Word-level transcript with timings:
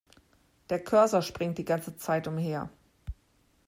Der 0.71 0.83
Cursor 0.83 1.21
springt 1.21 1.59
die 1.59 1.63
ganze 1.63 1.95
Zeit 1.95 2.27
umher. 2.27 2.71